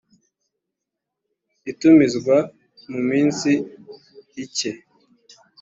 itumizwa 1.71 2.37
mu 2.91 2.99
minsi 3.09 3.51
ike 4.43 4.71